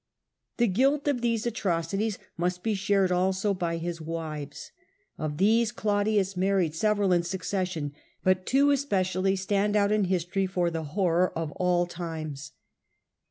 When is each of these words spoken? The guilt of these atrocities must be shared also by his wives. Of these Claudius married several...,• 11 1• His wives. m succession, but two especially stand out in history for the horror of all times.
The 0.57 0.65
guilt 0.65 1.07
of 1.07 1.21
these 1.21 1.45
atrocities 1.45 2.17
must 2.35 2.63
be 2.63 2.73
shared 2.73 3.11
also 3.11 3.53
by 3.53 3.77
his 3.77 4.01
wives. 4.01 4.71
Of 5.19 5.37
these 5.37 5.71
Claudius 5.71 6.35
married 6.35 6.73
several...,• 6.73 7.05
11 7.09 7.19
1• 7.19 7.23
His 7.25 7.27
wives. 7.27 7.35
m 7.35 7.39
succession, 7.39 7.93
but 8.23 8.45
two 8.47 8.71
especially 8.71 9.35
stand 9.35 9.75
out 9.75 9.91
in 9.91 10.05
history 10.05 10.47
for 10.47 10.71
the 10.71 10.83
horror 10.97 11.31
of 11.37 11.51
all 11.51 11.85
times. 11.85 12.53